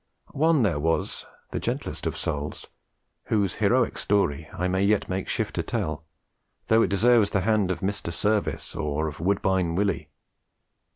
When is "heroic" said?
3.61-3.99